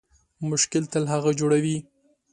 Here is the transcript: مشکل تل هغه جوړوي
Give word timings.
مشکل 0.49 0.83
تل 0.93 1.03
هغه 1.13 1.31
جوړوي 1.39 1.77